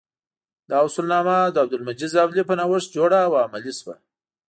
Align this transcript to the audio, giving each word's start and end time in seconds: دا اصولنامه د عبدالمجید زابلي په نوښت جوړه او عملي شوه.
دا 0.69 0.77
اصولنامه 0.87 1.37
د 1.51 1.55
عبدالمجید 1.63 2.09
زابلي 2.15 2.43
په 2.47 2.53
نوښت 2.59 2.89
جوړه 2.97 3.17
او 3.27 3.33
عملي 3.43 3.73
شوه. 3.79 3.95